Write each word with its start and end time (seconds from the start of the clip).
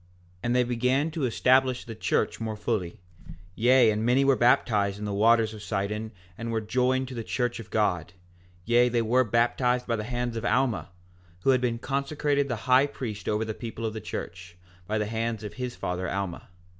4:4 0.37 0.37
And 0.41 0.55
they 0.55 0.63
began 0.63 1.11
to 1.11 1.25
establish 1.25 1.85
the 1.85 1.93
church 1.93 2.39
more 2.41 2.55
fully; 2.55 2.97
yea, 3.53 3.91
and 3.91 4.03
many 4.03 4.25
were 4.25 4.35
baptized 4.35 4.97
in 4.97 5.05
the 5.05 5.13
waters 5.13 5.53
of 5.53 5.61
Sidon 5.61 6.11
and 6.39 6.51
were 6.51 6.59
joined 6.59 7.07
to 7.09 7.13
the 7.13 7.23
church 7.23 7.59
of 7.59 7.69
God; 7.69 8.11
yea, 8.65 8.89
they 8.89 9.03
were 9.03 9.23
baptized 9.23 9.85
by 9.85 9.95
the 9.95 10.03
hand 10.03 10.35
of 10.35 10.43
Alma, 10.43 10.89
who 11.41 11.51
had 11.51 11.61
been 11.61 11.77
consecrated 11.77 12.47
the 12.47 12.65
high 12.65 12.87
priest 12.87 13.29
over 13.29 13.45
the 13.45 13.53
people 13.53 13.85
of 13.85 13.93
the 13.93 14.01
church, 14.01 14.57
by 14.87 14.97
the 14.97 15.05
hand 15.05 15.43
of 15.43 15.53
his 15.53 15.75
father 15.75 16.09
Alma. 16.09 16.47